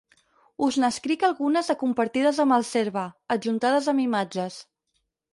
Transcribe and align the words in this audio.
Us 0.67 0.77
n'escric 0.83 1.25
algunes 1.27 1.67
de 1.71 1.75
compartides 1.83 2.39
amb 2.43 2.55
el 2.57 2.65
“Cerve”, 2.69 3.03
adjuntades 3.35 3.91
amb 3.93 4.03
imatges. 4.05 4.57